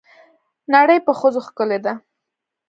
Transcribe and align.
نړۍ 0.73 0.99
په 1.05 1.11
ښځو 1.19 1.39
ښکلې 1.47 1.79
ده. 1.85 1.93